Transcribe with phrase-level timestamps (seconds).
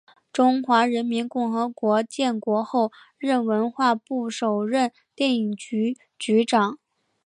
[0.33, 6.79] 中华人民共和国建国后任文化部首任电影局局长。